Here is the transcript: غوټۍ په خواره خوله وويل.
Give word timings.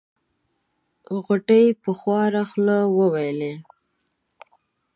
غوټۍ 1.25 1.65
په 1.81 1.89
خواره 1.99 2.43
خوله 2.49 2.79
وويل. 2.97 3.41